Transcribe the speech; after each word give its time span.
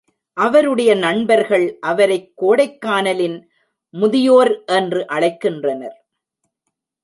அவருடைய 0.33 0.95
நண்பர்கள் 0.95 1.77
அவரைக் 1.79 2.33
கோடைக்கானலின் 2.41 3.43
முதியோர் 3.89 4.63
என்று 4.65 5.05
அழைக்கின்றனர். 5.09 5.95